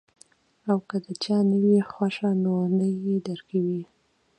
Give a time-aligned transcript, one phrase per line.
[0.69, 3.81] او کۀ د چا نۀ وي خوښه نو نۀ دې ورکوي-